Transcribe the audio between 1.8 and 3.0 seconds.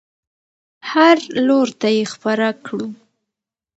یې خپره کړو.